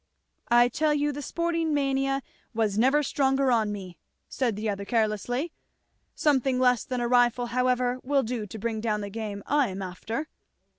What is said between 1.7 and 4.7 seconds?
mania was never stronger on me," said the